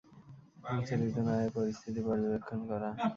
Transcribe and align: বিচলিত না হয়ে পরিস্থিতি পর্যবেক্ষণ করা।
বিচলিত 0.69 1.15
না 1.25 1.33
হয়ে 1.37 1.49
পরিস্থিতি 1.57 2.01
পর্যবেক্ষণ 2.07 2.59
করা। 2.69 2.89